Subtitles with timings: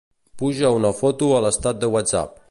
[0.41, 2.37] Puja una foto a l'estat de Whatsapp.